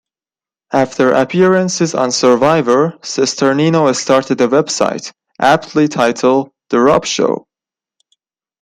[0.73, 7.45] After appearances on "Survivor", Cesternino started a website, aptly titled "The Rob Show".